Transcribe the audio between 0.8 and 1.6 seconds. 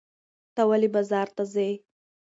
بازار ته